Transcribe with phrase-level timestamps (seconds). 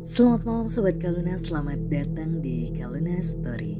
[0.00, 3.76] Selamat malam Sobat Kaluna, selamat datang di Kaluna Story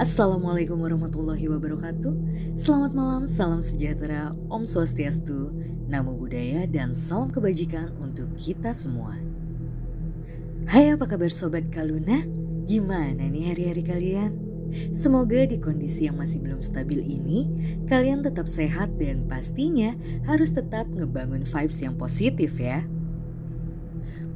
[0.00, 2.16] Assalamualaikum warahmatullahi wabarakatuh
[2.56, 5.52] Selamat malam, salam sejahtera, Om Swastiastu,
[5.84, 9.20] Namo Buddhaya, dan salam kebajikan untuk kita semua
[10.64, 12.24] Hai apa kabar Sobat Kaluna?
[12.64, 14.32] Gimana nih hari-hari kalian?
[14.96, 17.52] Semoga di kondisi yang masih belum stabil ini,
[17.84, 19.92] kalian tetap sehat dan pastinya
[20.24, 22.80] harus tetap ngebangun vibes yang positif ya.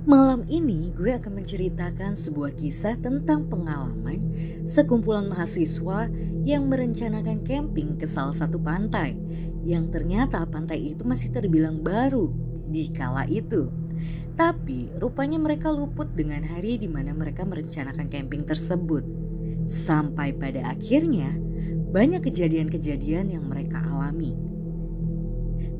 [0.03, 4.35] Malam ini gue akan menceritakan sebuah kisah tentang pengalaman
[4.67, 6.11] sekumpulan mahasiswa
[6.43, 9.15] yang merencanakan camping ke salah satu pantai
[9.63, 12.35] yang ternyata pantai itu masih terbilang baru
[12.67, 13.71] di kala itu.
[14.35, 19.07] Tapi rupanya mereka luput dengan hari di mana mereka merencanakan camping tersebut.
[19.71, 21.39] Sampai pada akhirnya
[21.95, 24.35] banyak kejadian-kejadian yang mereka alami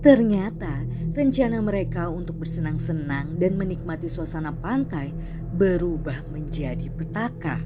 [0.03, 0.83] Ternyata
[1.15, 5.15] rencana mereka untuk bersenang-senang dan menikmati suasana pantai
[5.55, 7.63] berubah menjadi petaka.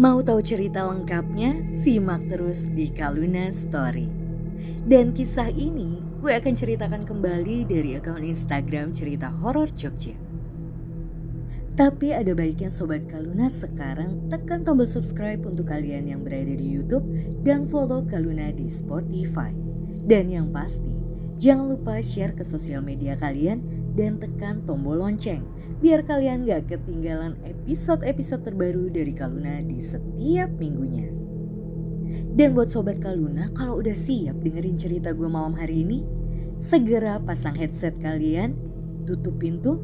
[0.00, 1.68] Mau tahu cerita lengkapnya?
[1.76, 4.08] Simak terus di Kaluna Story.
[4.88, 10.16] Dan kisah ini gue akan ceritakan kembali dari akun Instagram cerita horor Jogja.
[11.76, 17.04] Tapi ada baiknya Sobat Kaluna sekarang tekan tombol subscribe untuk kalian yang berada di Youtube
[17.44, 19.67] dan follow Kaluna di Spotify.
[20.08, 20.96] Dan yang pasti,
[21.36, 23.60] jangan lupa share ke sosial media kalian
[23.92, 25.44] dan tekan tombol lonceng
[25.84, 31.12] biar kalian gak ketinggalan episode-episode terbaru dari Kaluna di setiap minggunya.
[32.08, 36.00] Dan buat Sobat Kaluna, kalau udah siap dengerin cerita gue malam hari ini,
[36.56, 38.56] segera pasang headset kalian,
[39.04, 39.76] tutup pintu,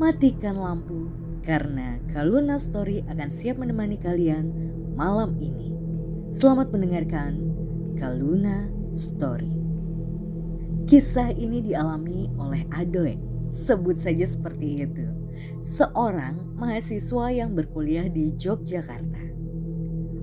[0.00, 1.12] matikan lampu,
[1.44, 4.48] karena Kaluna Story akan siap menemani kalian
[4.96, 5.76] malam ini.
[6.32, 7.52] Selamat mendengarkan
[8.00, 9.57] Kaluna Story.
[10.88, 13.20] Kisah ini dialami oleh Adoy,
[13.52, 15.04] sebut saja seperti itu.
[15.60, 19.20] Seorang mahasiswa yang berkuliah di Yogyakarta.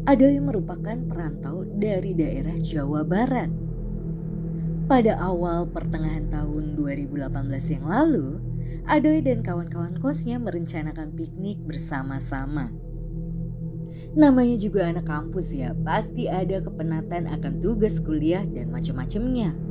[0.09, 3.54] Adoy merupakan perantau dari daerah Jawa Barat.
[4.90, 7.30] Pada awal pertengahan tahun 2018
[7.70, 8.42] yang lalu,
[8.90, 12.74] Adoy dan kawan-kawan kosnya merencanakan piknik bersama-sama.
[14.18, 19.65] Namanya juga anak kampus ya, pasti ada kepenatan akan tugas kuliah dan macam-macamnya.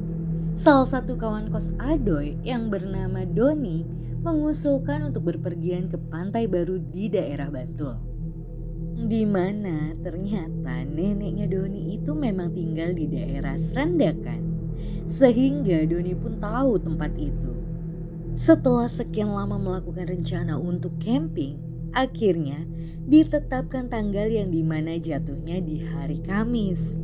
[0.55, 3.83] Salah satu kawan kos Adoy yang bernama Doni
[4.23, 7.99] mengusulkan untuk berpergian ke pantai baru di daerah Bantul.
[8.95, 14.55] Di mana ternyata neneknya Doni itu memang tinggal di daerah Serandakan.
[15.11, 17.51] Sehingga Doni pun tahu tempat itu.
[18.39, 21.59] Setelah sekian lama melakukan rencana untuk camping,
[21.91, 22.63] akhirnya
[23.11, 26.95] ditetapkan tanggal yang di mana jatuhnya di hari Kamis.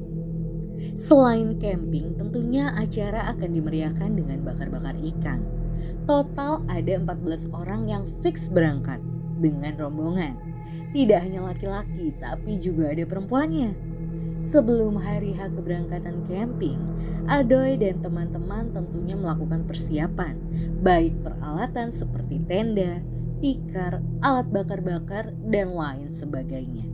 [0.96, 5.40] Selain camping, tentunya acara akan dimeriahkan dengan bakar-bakar ikan.
[6.04, 9.00] Total ada 14 orang yang fix berangkat
[9.40, 10.36] dengan rombongan.
[10.90, 13.72] Tidak hanya laki-laki, tapi juga ada perempuannya.
[14.40, 16.80] Sebelum hari H keberangkatan camping,
[17.28, 20.34] Adoy dan teman-teman tentunya melakukan persiapan,
[20.80, 23.04] baik peralatan seperti tenda,
[23.38, 26.88] tikar, alat bakar-bakar, dan lain sebagainya.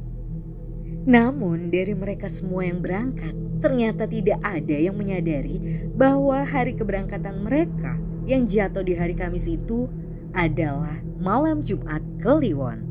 [1.06, 7.96] Namun dari mereka semua yang berangkat, ternyata tidak ada yang menyadari bahwa hari keberangkatan mereka
[8.26, 9.86] yang jatuh di hari Kamis itu
[10.34, 12.84] adalah malam Jumat Kliwon.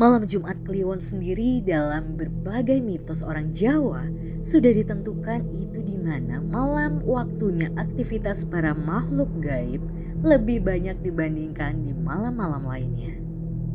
[0.00, 4.08] Malam Jumat Kliwon sendiri dalam berbagai mitos orang Jawa
[4.42, 9.84] sudah ditentukan itu di mana malam waktunya aktivitas para makhluk gaib
[10.22, 13.18] lebih banyak dibandingkan di malam-malam lainnya.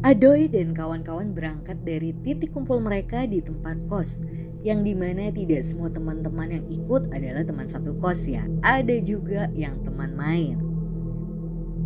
[0.05, 4.21] Adoy dan kawan-kawan berangkat dari titik kumpul mereka di tempat kos
[4.65, 8.45] yang di mana tidak semua teman-teman yang ikut adalah teman satu kos ya.
[8.65, 10.57] Ada juga yang teman main.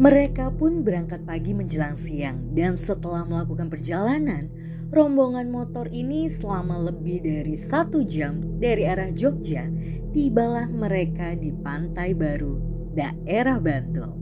[0.02, 4.50] Mereka pun berangkat pagi menjelang siang dan setelah melakukan perjalanan,
[4.90, 9.68] rombongan motor ini selama lebih dari satu jam dari arah Jogja,
[10.16, 12.58] tibalah mereka di Pantai Baru,
[12.96, 14.22] daerah Bantul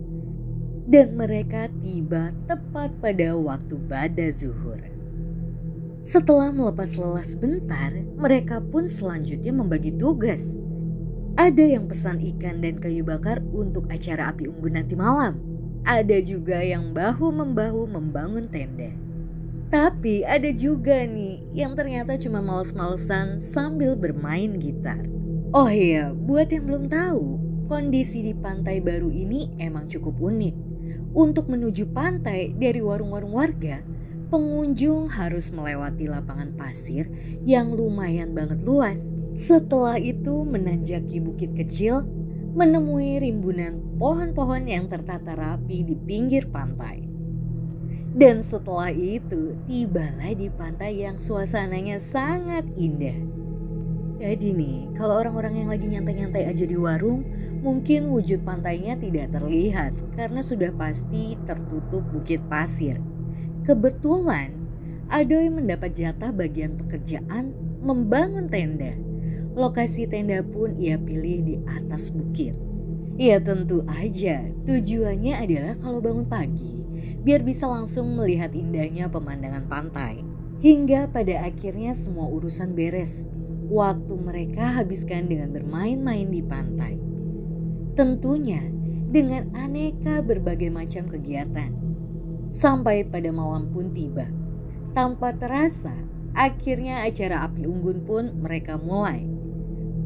[0.89, 4.88] dan mereka tiba tepat pada waktu bada zuhur.
[5.99, 10.55] Setelah melepas lelah sebentar, mereka pun selanjutnya membagi tugas.
[11.35, 15.39] Ada yang pesan ikan dan kayu bakar untuk acara api unggun nanti malam.
[15.83, 18.91] Ada juga yang bahu-membahu membangun tenda.
[19.69, 25.05] Tapi ada juga nih yang ternyata cuma males-malesan sambil bermain gitar.
[25.53, 27.25] Oh iya, buat yang belum tahu,
[27.69, 30.55] kondisi di pantai baru ini emang cukup unik.
[31.13, 33.81] Untuk menuju pantai dari warung-warung warga,
[34.29, 37.09] pengunjung harus melewati lapangan pasir
[37.41, 39.01] yang lumayan banget luas.
[39.33, 42.05] Setelah itu menanjaki bukit kecil,
[42.53, 47.09] menemui rimbunan pohon-pohon yang tertata rapi di pinggir pantai.
[48.09, 53.15] Dan setelah itu, tibalah di pantai yang suasananya sangat indah.
[54.19, 57.23] Jadi nih, kalau orang-orang yang lagi nyantai-nyantai aja di warung,
[57.63, 62.99] mungkin wujud pantainya tidak terlihat karena sudah pasti tertutup bukit pasir.
[63.63, 64.55] Kebetulan,
[65.09, 67.51] Adoy mendapat jatah bagian pekerjaan
[67.81, 68.93] membangun tenda.
[69.57, 72.53] Lokasi tenda pun ia pilih di atas bukit.
[73.19, 76.85] Ya tentu aja, tujuannya adalah kalau bangun pagi,
[77.25, 80.23] biar bisa langsung melihat indahnya pemandangan pantai.
[80.63, 83.23] Hingga pada akhirnya semua urusan beres
[83.69, 86.95] waktu mereka habiskan dengan bermain-main di pantai.
[87.97, 88.63] Tentunya
[89.09, 91.88] dengan aneka berbagai macam kegiatan.
[92.49, 94.25] Sampai pada malam pun tiba.
[94.97, 95.93] Tanpa terasa,
[96.33, 99.25] akhirnya acara api unggun pun mereka mulai.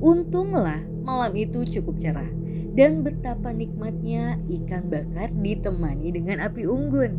[0.04, 2.28] Untunglah malam itu cukup cerah
[2.76, 7.14] dan betapa nikmatnya ikan bakar ditemani dengan api unggun.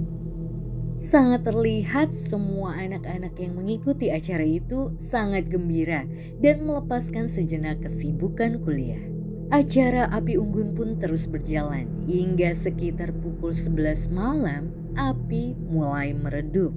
[0.95, 6.07] Sangat terlihat semua anak-anak yang mengikuti acara itu sangat gembira
[6.39, 9.03] dan melepaskan sejenak kesibukan kuliah.
[9.51, 16.73] Acara api unggun pun terus berjalan hingga sekitar pukul 11 malam api mulai meredup.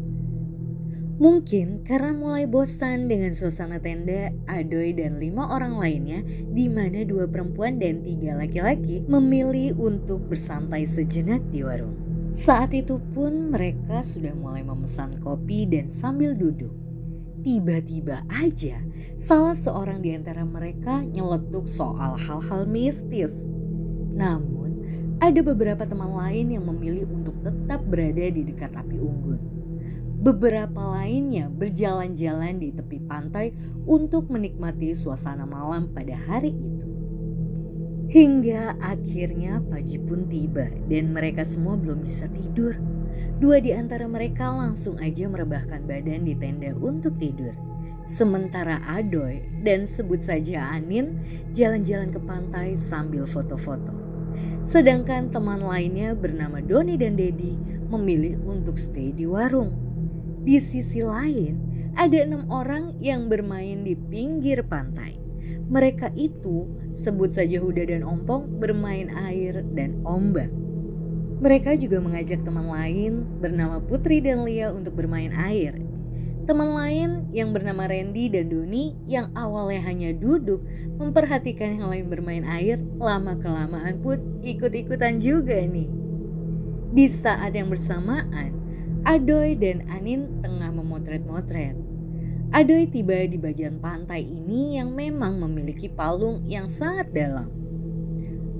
[1.17, 6.21] Mungkin karena mulai bosan dengan suasana tenda, Adoy dan lima orang lainnya
[6.53, 11.97] di mana dua perempuan dan tiga laki-laki memilih untuk bersantai sejenak di warung.
[12.37, 16.69] Saat itu pun mereka sudah mulai memesan kopi dan sambil duduk.
[17.41, 18.83] Tiba-tiba aja
[19.15, 23.31] salah seorang di antara mereka nyeletuk soal hal-hal mistis.
[24.11, 24.66] Namun
[25.17, 29.41] ada beberapa teman lain yang memilih untuk tetap berada di dekat api unggun.
[30.17, 33.53] Beberapa lainnya berjalan-jalan di tepi pantai
[33.89, 36.89] untuk menikmati suasana malam pada hari itu.
[38.07, 42.77] Hingga akhirnya pagi pun tiba dan mereka semua belum bisa tidur.
[43.37, 47.53] Dua di antara mereka langsung aja merebahkan badan di tenda untuk tidur.
[48.07, 51.19] Sementara Adoy dan sebut saja Anin
[51.51, 54.06] jalan-jalan ke pantai sambil foto-foto.
[54.67, 57.55] Sedangkan teman lainnya bernama Doni dan Dedi
[57.87, 59.71] memilih untuk stay di warung.
[60.43, 61.55] Di sisi lain,
[61.95, 65.15] ada enam orang yang bermain di pinggir pantai.
[65.71, 70.51] Mereka itu, sebut saja Huda dan Ompong, bermain air dan ombak.
[71.39, 75.86] Mereka juga mengajak teman lain bernama Putri dan Lia untuk bermain air.
[76.47, 80.63] Teman lain yang bernama Randy dan Doni yang awalnya hanya duduk
[80.95, 85.91] memperhatikan yang lain bermain air, lama-kelamaan pun ikut-ikutan juga nih.
[86.95, 88.55] Di saat yang bersamaan,
[89.03, 91.75] Adoy dan Anin tengah memotret-motret.
[92.55, 97.51] Adoy tiba di bagian pantai ini yang memang memiliki palung yang sangat dalam.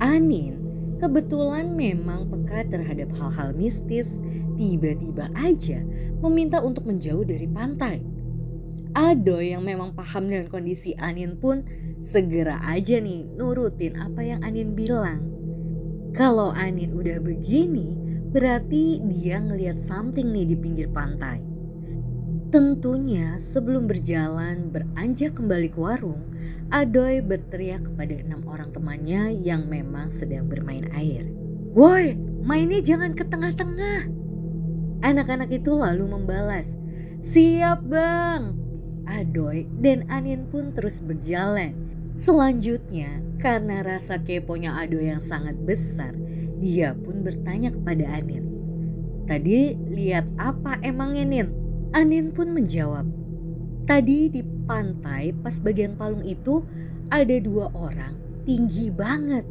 [0.04, 0.57] Anin
[0.98, 4.18] kebetulan memang peka terhadap hal-hal mistis,
[4.58, 5.82] tiba-tiba aja
[6.20, 8.02] meminta untuk menjauh dari pantai.
[8.98, 11.62] Adoy yang memang paham dengan kondisi Anin pun
[12.02, 15.22] segera aja nih nurutin apa yang Anin bilang.
[16.18, 17.94] Kalau Anin udah begini,
[18.34, 21.47] berarti dia ngelihat something nih di pinggir pantai.
[22.48, 26.24] Tentunya sebelum berjalan beranjak kembali ke warung,
[26.72, 31.28] Adoy berteriak kepada enam orang temannya yang memang sedang bermain air.
[31.76, 32.16] Woi,
[32.48, 34.08] mainnya jangan ke tengah-tengah.
[35.04, 36.80] Anak-anak itu lalu membalas,
[37.20, 38.56] siap bang.
[39.04, 41.76] Adoy dan Anin pun terus berjalan.
[42.16, 46.16] Selanjutnya, karena rasa keponya Adoy yang sangat besar,
[46.64, 48.48] dia pun bertanya kepada Anin.
[49.28, 51.67] Tadi lihat apa emangnya Nin?
[51.98, 53.10] Anin pun menjawab,
[53.90, 56.62] tadi di pantai pas bagian palung itu
[57.10, 58.14] ada dua orang
[58.46, 59.42] tinggi banget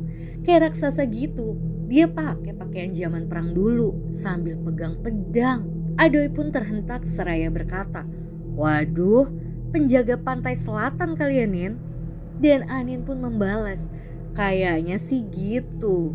[0.46, 1.58] kayak raksasa gitu.
[1.90, 5.66] Dia pakai pakaian zaman perang dulu sambil pegang pedang.
[5.98, 8.06] Adoy pun terhentak seraya berkata,
[8.54, 9.26] Waduh,
[9.74, 11.72] penjaga pantai selatan kalian Nin.
[12.38, 13.90] Dan Anin pun membalas,
[14.38, 16.14] kayaknya sih gitu.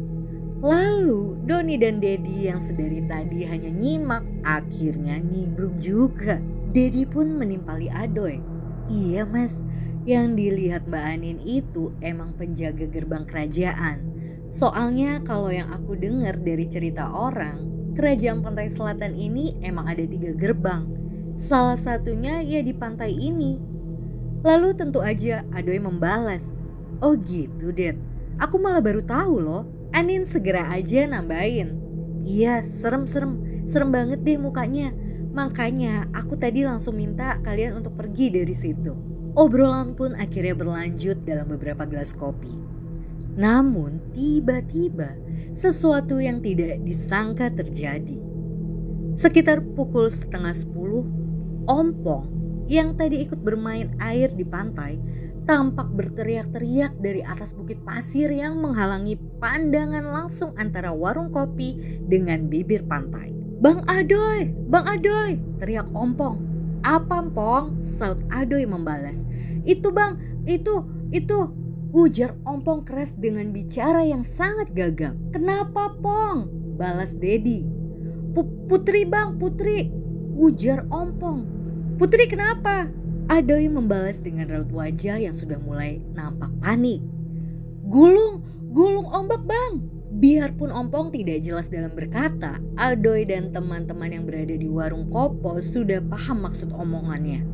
[0.62, 6.38] Lalu Doni dan Dedi yang sedari tadi hanya nyimak akhirnya nimbrung juga.
[6.70, 8.38] Dedi pun menimpali Adoy.
[8.86, 9.66] Iya mas,
[10.06, 14.06] yang dilihat Mbak Anin itu emang penjaga gerbang kerajaan.
[14.54, 17.66] Soalnya kalau yang aku dengar dari cerita orang,
[17.98, 20.86] kerajaan pantai selatan ini emang ada tiga gerbang.
[21.42, 23.58] Salah satunya ya di pantai ini.
[24.46, 26.54] Lalu tentu aja Adoy membalas,
[27.02, 27.98] Oh gitu Ded,
[28.38, 31.76] aku malah baru tahu loh Anin segera aja nambahin.
[32.24, 34.96] Iya, serem-serem, serem banget deh mukanya.
[35.32, 38.92] Makanya aku tadi langsung minta kalian untuk pergi dari situ.
[39.32, 42.52] Obrolan pun akhirnya berlanjut dalam beberapa gelas kopi.
[43.40, 45.16] Namun tiba-tiba
[45.56, 48.20] sesuatu yang tidak disangka terjadi.
[49.16, 51.04] Sekitar pukul setengah sepuluh,
[51.68, 52.28] Ompong
[52.72, 54.96] yang tadi ikut bermain air di pantai
[55.46, 62.86] tampak berteriak-teriak dari atas bukit pasir yang menghalangi pandangan langsung antara warung kopi dengan bibir
[62.86, 63.34] pantai.
[63.62, 66.42] Bang Adoy, Bang Adoy, teriak Ompong.
[66.82, 67.78] Apa Pong?
[67.86, 69.22] Saut Adoy membalas.
[69.62, 70.18] Itu bang,
[70.50, 70.82] itu,
[71.14, 71.40] itu.
[71.92, 75.14] Ujar Ompong keras dengan bicara yang sangat gagap.
[75.30, 76.50] Kenapa Pong?
[76.80, 77.62] Balas Dedi.
[78.72, 79.92] Putri bang, putri.
[80.34, 81.46] Ujar Ompong.
[82.00, 82.90] Putri kenapa?
[83.32, 87.00] Adoy membalas dengan raut wajah yang sudah mulai nampak panik.
[87.88, 88.44] Gulung,
[88.76, 89.80] gulung ombak bang.
[90.12, 96.04] Biarpun Ompong tidak jelas dalam berkata, Adoy dan teman-teman yang berada di warung Kopo sudah
[96.04, 97.48] paham maksud omongannya.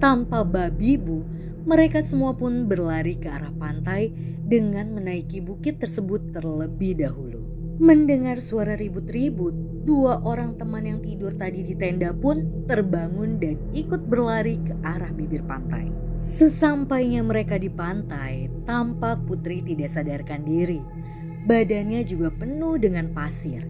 [0.00, 1.20] Tanpa babi bu,
[1.68, 4.08] mereka semua pun berlari ke arah pantai
[4.40, 7.44] dengan menaiki bukit tersebut terlebih dahulu.
[7.76, 9.52] Mendengar suara ribut-ribut,
[9.84, 15.10] dua orang teman yang tidur tadi di tenda pun terbangun dan ikut berlari ke arah
[15.12, 15.88] bibir pantai.
[16.20, 21.00] Sesampainya mereka di pantai, tampak Putri tidak sadarkan diri
[21.44, 23.64] badannya juga penuh dengan pasir.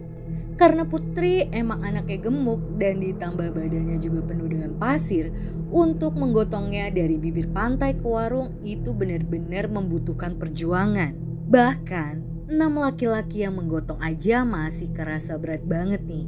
[0.59, 5.33] Karena Putri emang anaknya gemuk dan ditambah badannya juga penuh dengan pasir,
[5.71, 11.17] untuk menggotongnya dari bibir pantai ke warung itu benar-benar membutuhkan perjuangan.
[11.49, 12.13] Bahkan,
[12.51, 16.27] enam laki-laki yang menggotong aja masih kerasa berat banget nih.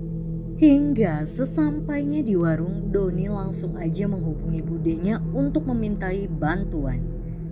[0.55, 7.03] Hingga sesampainya di warung, Doni langsung aja menghubungi budenya untuk memintai bantuan.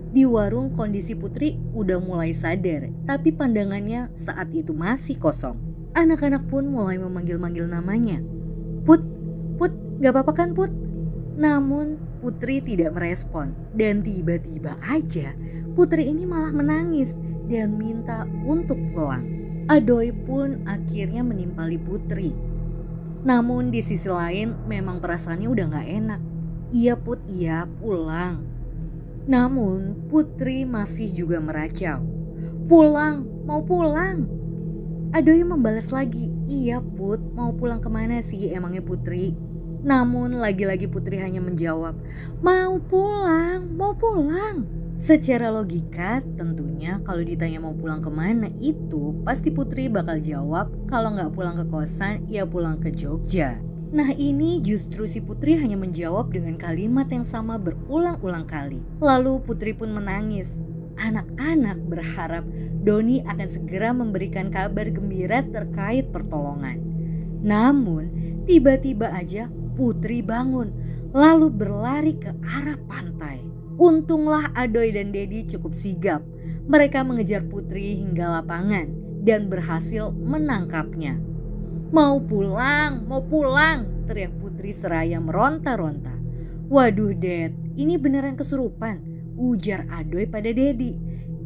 [0.08, 5.60] Di warung kondisi Putri udah mulai sadar, tapi pandangannya saat itu masih kosong.
[5.92, 8.24] Anak-anak pun mulai memanggil-manggil namanya.
[8.88, 9.04] Put,
[9.60, 10.72] Put, gak apa-apa kan Put?
[11.36, 15.34] Namun Putri tidak merespon dan tiba-tiba aja
[15.72, 17.16] Putri ini malah menangis
[17.52, 19.28] dan minta untuk pulang.
[19.68, 22.32] Adoy pun akhirnya menimpali Putri.
[23.22, 26.20] Namun di sisi lain memang perasaannya udah gak enak.
[26.72, 28.42] Iya Put, iya pulang.
[29.28, 32.00] Namun Putri masih juga meracau.
[32.66, 34.26] Pulang, mau pulang.
[35.12, 39.36] Adoy membalas lagi, iya Put, mau pulang ke mana sih emangnya Putri?
[39.84, 42.00] Namun lagi-lagi Putri hanya menjawab,
[42.40, 44.81] mau pulang, mau pulang.
[45.02, 51.10] Secara logika tentunya kalau ditanya mau pulang ke mana itu pasti Putri bakal jawab kalau
[51.18, 53.58] nggak pulang ke kosan ya pulang ke Jogja.
[53.90, 58.78] Nah ini justru si Putri hanya menjawab dengan kalimat yang sama berulang-ulang kali.
[59.02, 60.54] Lalu Putri pun menangis.
[60.94, 62.46] Anak-anak berharap
[62.86, 66.78] Doni akan segera memberikan kabar gembira terkait pertolongan.
[67.42, 68.06] Namun
[68.46, 70.70] tiba-tiba aja Putri bangun
[71.10, 73.51] lalu berlari ke arah pantai.
[73.82, 76.22] Untunglah Adoy dan Dedi cukup sigap.
[76.70, 78.86] Mereka mengejar Putri hingga lapangan
[79.26, 81.18] dan berhasil menangkapnya.
[81.90, 86.14] Mau pulang, mau pulang, teriak Putri seraya meronta-ronta.
[86.70, 89.02] Waduh Ded, ini beneran kesurupan,
[89.34, 90.94] ujar Adoy pada Dedi.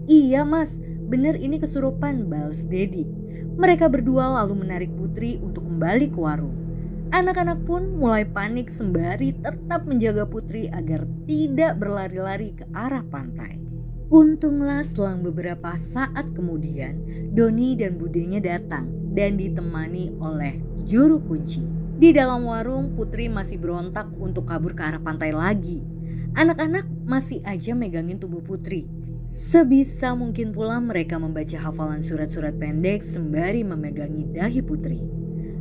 [0.05, 0.77] Iya mas,
[1.09, 3.09] bener ini kesurupan, balas Dedi.
[3.57, 6.66] Mereka berdua lalu menarik Putri untuk kembali ke warung.
[7.15, 13.63] Anak-anak pun mulai panik sembari tetap menjaga Putri agar tidak berlari-lari ke arah pantai.
[14.11, 16.99] Untunglah selang beberapa saat kemudian
[17.31, 21.63] Doni dan budenya datang dan ditemani oleh juru kunci.
[21.97, 25.87] Di dalam warung Putri masih berontak untuk kabur ke arah pantai lagi.
[26.35, 28.87] Anak-anak masih aja megangin tubuh Putri.
[29.31, 35.16] Sebisa mungkin pula mereka membaca hafalan surat-surat pendek sembari memegangi dahi Putri.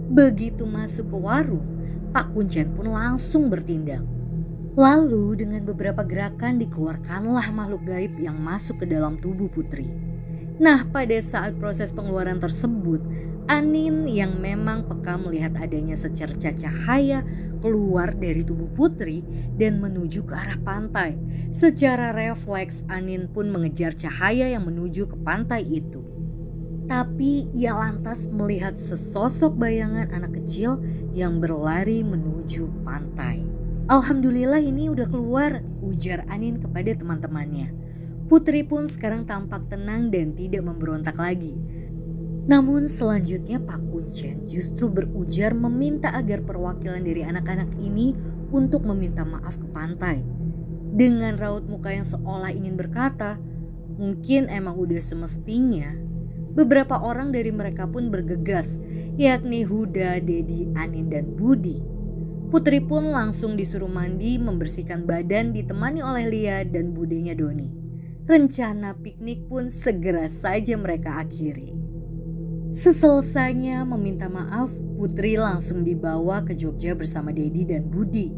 [0.06, 1.66] Begitu masuk ke warung,
[2.14, 4.06] Pak Kuncen pun langsung bertindak.
[4.76, 9.88] Lalu dengan beberapa gerakan dikeluarkanlah makhluk gaib yang masuk ke dalam tubuh putri.
[10.60, 13.04] Nah pada saat proses pengeluaran tersebut,
[13.46, 17.22] Anin yang memang peka melihat adanya secerca cahaya
[17.62, 19.22] keluar dari tubuh putri
[19.54, 21.14] dan menuju ke arah pantai.
[21.54, 26.15] Secara refleks Anin pun mengejar cahaya yang menuju ke pantai itu.
[26.86, 30.78] Tapi ia lantas melihat sesosok bayangan anak kecil
[31.18, 33.42] yang berlari menuju pantai.
[33.86, 37.70] Alhamdulillah ini udah keluar, ujar Anin kepada teman-temannya.
[38.26, 41.54] Putri pun sekarang tampak tenang dan tidak memberontak lagi.
[42.46, 48.14] Namun selanjutnya Pak Kuncen justru berujar meminta agar perwakilan dari anak-anak ini
[48.54, 50.22] untuk meminta maaf ke pantai.
[50.94, 53.42] Dengan raut muka yang seolah ingin berkata,
[53.98, 56.15] mungkin emang udah semestinya.
[56.56, 58.80] Beberapa orang dari mereka pun bergegas,
[59.20, 61.96] yakni Huda, Dedi, Anin, dan Budi
[62.56, 67.68] Putri pun langsung disuruh mandi, membersihkan badan ditemani oleh Lia dan budenya Doni.
[68.26, 71.74] Rencana piknik pun segera saja mereka akhiri.
[72.72, 78.30] Seselesainya meminta maaf, Putri langsung dibawa ke Jogja bersama Dedi dan Budi.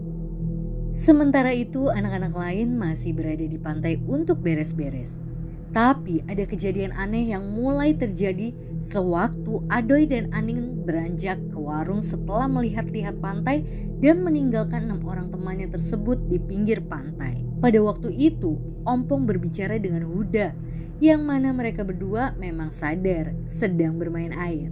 [0.96, 5.27] Sementara itu, anak-anak lain masih berada di pantai untuk beres-beres.
[5.76, 12.48] Tapi ada kejadian aneh yang mulai terjadi sewaktu Adoy dan Aning beranjak ke warung setelah
[12.48, 13.68] melihat-lihat pantai
[14.00, 17.44] dan meninggalkan enam orang temannya tersebut di pinggir pantai.
[17.58, 18.58] Pada waktu itu,
[18.88, 20.56] Ompong berbicara dengan Huda
[21.04, 24.72] yang mana mereka berdua memang sadar sedang bermain air.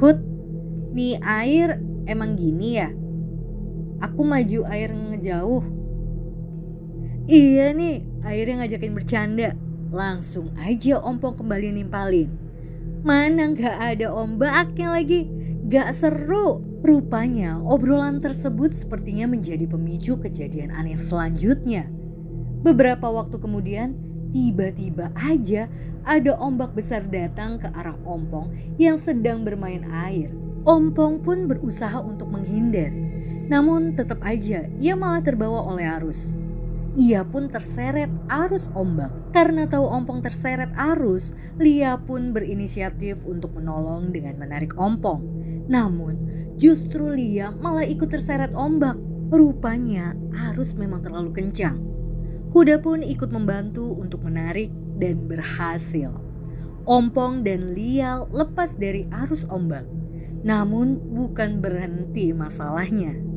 [0.00, 0.18] Hud,
[0.96, 2.90] nih air emang gini ya?
[4.00, 5.64] Aku maju air ngejauh.
[7.28, 9.67] Iya nih, airnya ngajakin bercanda.
[9.88, 12.30] Langsung aja ompong kembali nimpalin.
[13.04, 15.28] Mana gak ada ombaknya lagi?
[15.68, 16.64] Gak seru.
[16.78, 21.90] Rupanya obrolan tersebut sepertinya menjadi pemicu kejadian aneh selanjutnya.
[22.62, 25.72] Beberapa waktu kemudian, Tiba-tiba aja
[26.04, 30.28] ada ombak besar datang ke arah Ompong yang sedang bermain air.
[30.68, 32.92] Ompong pun berusaha untuk menghindar.
[33.48, 36.36] Namun tetap aja ia malah terbawa oleh arus.
[36.98, 39.30] Ia pun terseret arus ombak.
[39.30, 45.22] Karena tahu Ompong terseret arus, Lia pun berinisiatif untuk menolong dengan menarik Ompong.
[45.70, 46.18] Namun
[46.58, 48.98] justru Lia malah ikut terseret ombak.
[49.30, 50.18] Rupanya
[50.50, 51.78] arus memang terlalu kencang.
[52.50, 56.10] Huda pun ikut membantu untuk menarik dan berhasil.
[56.88, 59.84] Ompong dan Lial lepas dari arus ombak.
[60.42, 63.27] Namun bukan berhenti masalahnya.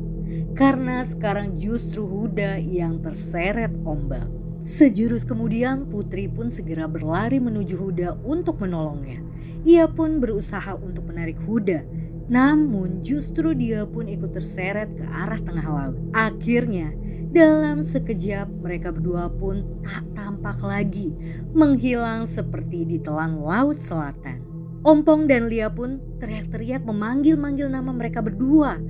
[0.52, 4.28] Karena sekarang justru Huda yang terseret ombak.
[4.62, 9.18] Sejurus kemudian Putri pun segera berlari menuju Huda untuk menolongnya.
[9.66, 15.66] Ia pun berusaha untuk menarik Huda namun justru dia pun ikut terseret ke arah tengah
[15.68, 15.98] laut.
[16.16, 16.94] Akhirnya
[17.32, 21.12] dalam sekejap mereka berdua pun tak tampak lagi
[21.56, 24.44] menghilang seperti ditelan laut selatan.
[24.82, 28.80] Ompong dan Lia pun teriak-teriak memanggil-manggil nama mereka berdua.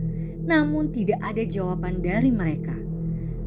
[0.42, 2.74] Namun tidak ada jawaban dari mereka.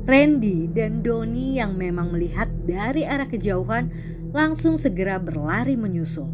[0.05, 3.89] Randy dan Doni yang memang melihat dari arah kejauhan
[4.29, 6.29] langsung segera berlari menyusul.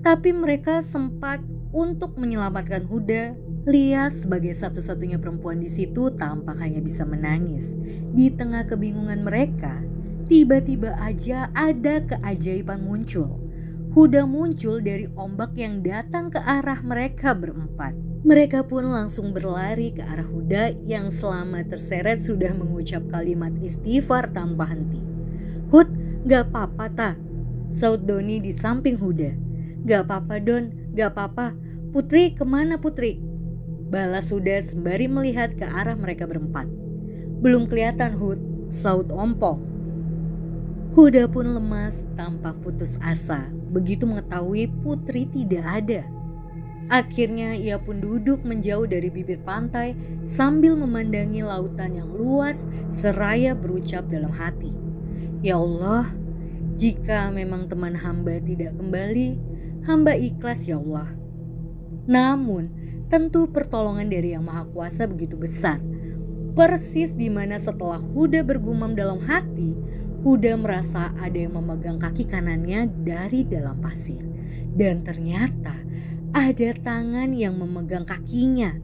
[0.00, 1.42] Tapi mereka sempat
[1.74, 3.34] untuk menyelamatkan Huda,
[3.66, 7.74] Lia sebagai satu-satunya perempuan di situ tampak hanya bisa menangis.
[8.14, 9.82] Di tengah kebingungan mereka,
[10.30, 13.42] tiba-tiba aja ada keajaiban muncul.
[13.90, 18.05] Huda muncul dari ombak yang datang ke arah mereka berempat.
[18.26, 24.66] Mereka pun langsung berlari ke arah Huda yang selama terseret sudah mengucap kalimat istighfar tanpa
[24.66, 24.98] henti.
[25.70, 25.86] Hud,
[26.26, 27.10] gak apa-apa ta?
[27.70, 29.30] Saud Doni di samping Huda.
[29.86, 31.54] Gak apa-apa Don, gak apa-apa.
[31.94, 33.22] Putri ke mana Putri?
[33.86, 36.66] Balas sudah sembari melihat ke arah mereka berempat.
[37.38, 38.42] Belum kelihatan Hud,
[38.74, 39.62] saut ompong.
[40.98, 46.15] Huda pun lemas tampak putus asa begitu mengetahui Putri tidak ada.
[46.86, 54.06] Akhirnya ia pun duduk menjauh dari bibir pantai sambil memandangi lautan yang luas seraya berucap
[54.06, 54.70] dalam hati.
[55.42, 56.14] Ya Allah,
[56.78, 59.34] jika memang teman hamba tidak kembali,
[59.82, 61.10] hamba ikhlas ya Allah.
[62.06, 62.70] Namun,
[63.10, 65.82] tentu pertolongan dari Yang Maha Kuasa begitu besar.
[66.54, 69.74] Persis di mana setelah Huda bergumam dalam hati,
[70.22, 74.22] Huda merasa ada yang memegang kaki kanannya dari dalam pasir.
[74.76, 75.72] Dan ternyata
[76.36, 78.76] ada tangan yang memegang kakinya.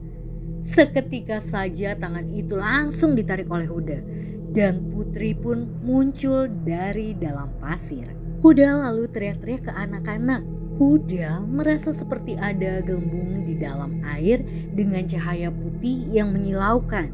[0.65, 4.01] Seketika saja tangan itu langsung ditarik oleh Huda
[4.49, 8.09] dan putri pun muncul dari dalam pasir.
[8.41, 10.41] Huda lalu teriak-teriak ke anak-anak
[10.81, 14.41] Huda merasa seperti ada gelembung di dalam air
[14.73, 17.13] dengan cahaya putih yang menyilaukan.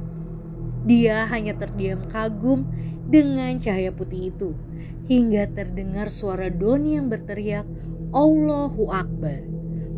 [0.88, 2.64] Dia hanya terdiam kagum
[3.12, 4.56] dengan cahaya putih itu
[5.12, 7.68] hingga terdengar suara Doni yang berteriak
[8.16, 9.49] Allahu Akbar.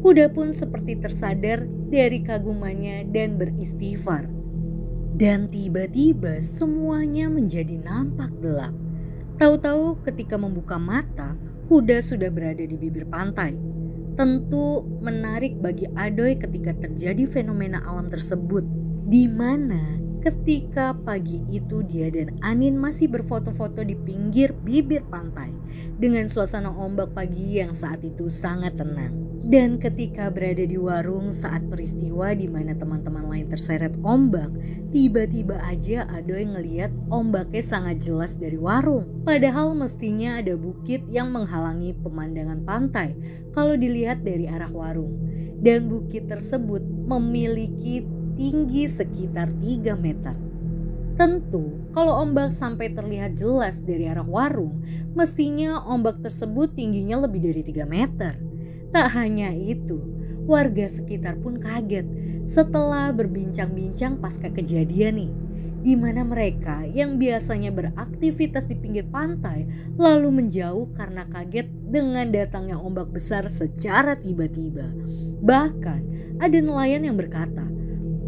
[0.01, 1.61] Huda pun seperti tersadar
[1.93, 4.25] dari kagumannya dan beristighfar.
[5.13, 8.73] Dan tiba-tiba semuanya menjadi nampak gelap.
[9.37, 11.37] Tahu-tahu ketika membuka mata,
[11.69, 13.53] Huda sudah berada di bibir pantai.
[14.17, 18.65] Tentu menarik bagi Adoy ketika terjadi fenomena alam tersebut,
[19.05, 25.53] di mana ketika pagi itu dia dan Anin masih berfoto-foto di pinggir bibir pantai
[25.95, 29.30] dengan suasana ombak pagi yang saat itu sangat tenang.
[29.51, 34.47] Dan ketika berada di warung saat peristiwa di mana teman-teman lain terseret ombak,
[34.95, 39.27] tiba-tiba aja Adoy ngeliat ombaknya sangat jelas dari warung.
[39.27, 43.11] Padahal mestinya ada bukit yang menghalangi pemandangan pantai
[43.51, 45.19] kalau dilihat dari arah warung.
[45.59, 48.07] Dan bukit tersebut memiliki
[48.39, 50.31] tinggi sekitar 3 meter.
[51.19, 54.79] Tentu, kalau ombak sampai terlihat jelas dari arah warung,
[55.11, 58.50] mestinya ombak tersebut tingginya lebih dari 3 meter.
[58.91, 60.03] Tak hanya itu,
[60.51, 62.03] Warga sekitar pun kaget
[62.43, 65.31] setelah berbincang-bincang pasca kejadian nih
[65.81, 69.65] di mana mereka yang biasanya beraktivitas di pinggir pantai
[69.97, 74.93] lalu menjauh karena kaget dengan datangnya ombak besar secara tiba-tiba.
[75.41, 76.01] Bahkan
[76.37, 77.65] ada nelayan yang berkata,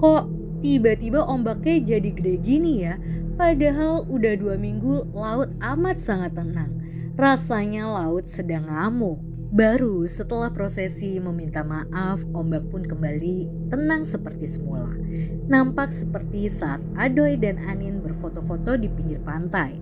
[0.01, 0.29] kok
[0.65, 2.97] tiba-tiba ombaknya jadi gede gini ya?
[3.33, 6.73] Padahal udah dua minggu laut amat sangat tenang.
[7.17, 9.32] Rasanya laut sedang ngamuk.
[9.53, 14.97] Baru setelah prosesi meminta maaf, ombak pun kembali tenang seperti semula.
[15.45, 19.77] Nampak seperti saat Adoy dan Anin berfoto-foto di pinggir pantai.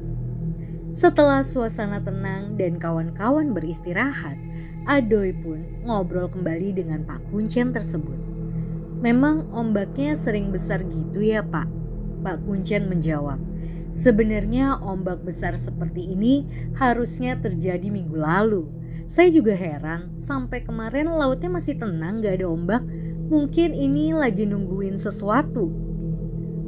[0.92, 4.36] Setelah suasana tenang dan kawan-kawan beristirahat,
[4.92, 8.20] Adoy pun ngobrol kembali dengan Pak Kuncen tersebut.
[9.00, 11.72] Memang ombaknya sering besar gitu ya Pak?
[12.28, 13.40] Pak Kuncen menjawab,
[13.96, 16.44] sebenarnya ombak besar seperti ini
[16.76, 18.81] harusnya terjadi minggu lalu
[19.12, 22.84] saya juga heran, sampai kemarin lautnya masih tenang gak ada ombak.
[23.28, 25.72] Mungkin ini lagi nungguin sesuatu.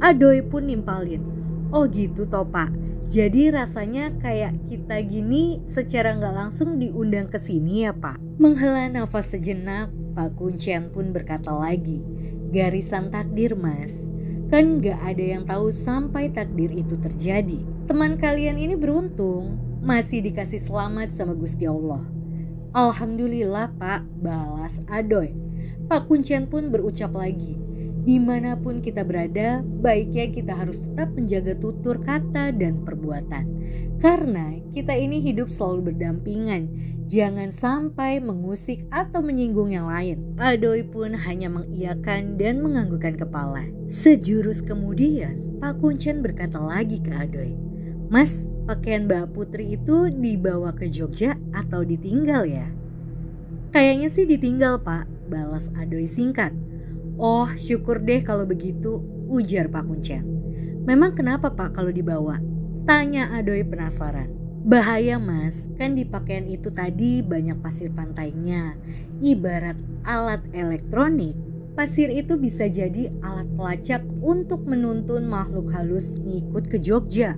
[0.04, 1.24] Adoy pun nimpalin.
[1.72, 2.68] Oh gitu toh pak.
[3.04, 8.16] Jadi rasanya kayak kita gini secara nggak langsung diundang ke sini ya pak.
[8.40, 12.00] Menghela nafas sejenak, Pak Kuncian pun berkata lagi.
[12.54, 13.98] Garisan takdir mas.
[14.48, 17.60] Kan gak ada yang tahu sampai takdir itu terjadi.
[17.90, 22.00] Teman kalian ini beruntung masih dikasih selamat sama Gusti Allah.
[22.72, 25.36] Alhamdulillah pak, balas Adoy.
[25.84, 27.60] Pak Kuncian pun berucap lagi,
[28.00, 33.44] di mana pun kita berada, baiknya kita harus tetap menjaga tutur kata dan perbuatan.
[34.00, 36.72] Karena kita ini hidup selalu berdampingan,
[37.04, 40.32] jangan sampai mengusik atau menyinggung yang lain.
[40.40, 43.68] Adoy pun hanya mengiyakan dan menganggukkan kepala.
[43.84, 47.52] Sejurus kemudian, Pak Kuncian berkata lagi ke Adoy,
[48.08, 52.66] Mas, pakaian Mbak Putri itu dibawa ke Jogja atau ditinggal ya?
[53.70, 56.54] Kayaknya sih ditinggal pak, balas Adoy singkat.
[57.20, 60.24] Oh syukur deh kalau begitu, ujar Pak Kuncen.
[60.84, 62.40] Memang kenapa pak kalau dibawa?
[62.84, 64.30] Tanya Adoy penasaran.
[64.64, 68.78] Bahaya mas, kan di pakaian itu tadi banyak pasir pantainya.
[69.20, 69.76] Ibarat
[70.08, 71.36] alat elektronik
[71.74, 77.34] pasir itu bisa jadi alat pelacak untuk menuntun makhluk halus ngikut ke Jogja.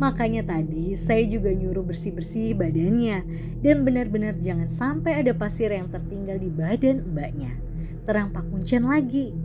[0.00, 3.22] Makanya tadi saya juga nyuruh bersih-bersih badannya
[3.60, 7.60] dan benar-benar jangan sampai ada pasir yang tertinggal di badan mbaknya.
[8.08, 9.36] Terang Pak Kuncen lagi.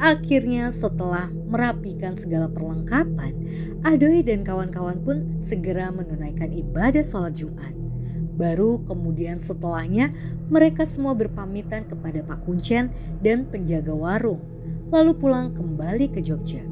[0.00, 3.36] Akhirnya setelah merapikan segala perlengkapan,
[3.84, 7.79] Adoy dan kawan-kawan pun segera menunaikan ibadah sholat Jumat.
[8.40, 10.16] Baru kemudian setelahnya
[10.48, 12.88] mereka semua berpamitan kepada Pak Kuncen
[13.20, 14.40] dan penjaga warung,
[14.88, 16.64] lalu pulang kembali ke Jogja.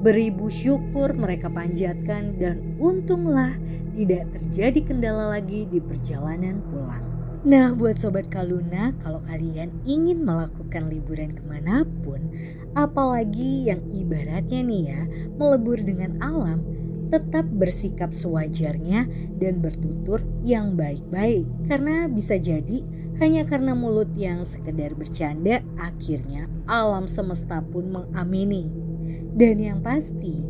[0.00, 3.52] Beribu syukur mereka panjatkan dan untunglah
[3.92, 7.04] tidak terjadi kendala lagi di perjalanan pulang.
[7.44, 12.30] Nah buat Sobat Kaluna kalau kalian ingin melakukan liburan ke mana pun
[12.72, 15.02] apalagi yang ibaratnya nih ya
[15.36, 16.62] melebur dengan alam
[17.12, 19.04] tetap bersikap sewajarnya
[19.36, 22.80] dan bertutur yang baik-baik karena bisa jadi
[23.20, 28.72] hanya karena mulut yang sekedar bercanda akhirnya alam semesta pun mengamini.
[29.36, 30.40] Dan yang pasti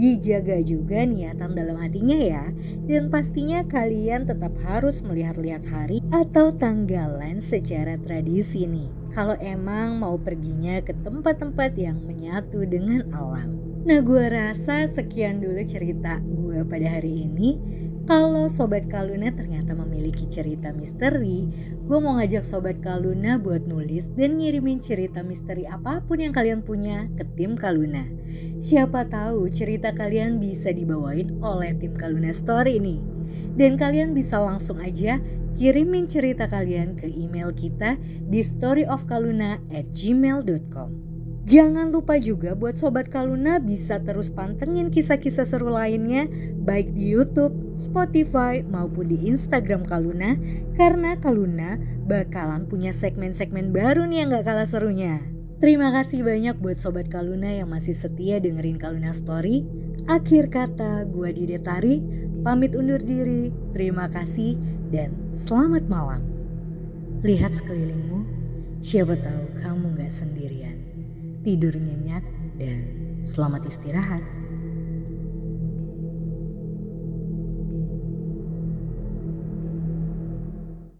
[0.00, 2.44] dijaga juga niatan dalam hatinya ya
[2.88, 10.16] dan pastinya kalian tetap harus melihat-lihat hari atau tanggalan secara tradisi nih kalau emang mau
[10.16, 13.59] perginya ke tempat-tempat yang menyatu dengan alam.
[13.80, 17.56] Nah gue rasa sekian dulu cerita gue pada hari ini.
[18.04, 21.48] Kalau Sobat Kaluna ternyata memiliki cerita misteri,
[21.88, 26.60] gue mau ngajak Sobat Kaluna buat nulis dan ngirimin cerita misteri apa pun yang kalian
[26.60, 28.04] punya ke tim Kaluna.
[28.60, 33.00] Siapa tahu cerita kalian bisa dibawain oleh tim Kaluna Story nih.
[33.56, 35.16] Dan kalian bisa langsung aja
[35.56, 37.96] kirimin cerita kalian ke email kita
[38.28, 41.09] di storyofkaluna at gmail.com.
[41.50, 47.74] Jangan lupa juga buat Sobat Kaluna bisa terus pantengin kisah-kisah seru lainnya baik di Youtube,
[47.74, 50.38] Spotify maupun di Instagram Kaluna
[50.78, 51.74] karena Kaluna
[52.06, 55.26] bakalan punya segmen-segmen baru nih yang gak kalah serunya.
[55.58, 59.66] Terima kasih banyak buat Sobat Kaluna yang masih setia dengerin Kaluna Story.
[60.06, 61.98] Akhir kata, gue Dide Tari,
[62.46, 64.54] pamit undur diri, terima kasih,
[64.94, 66.22] dan selamat malam.
[67.26, 68.22] Lihat sekelilingmu,
[68.78, 70.79] siapa tahu kamu gak sendirian
[71.40, 72.24] tidur nyenyak,
[72.60, 72.82] dan
[73.24, 74.39] selamat istirahat.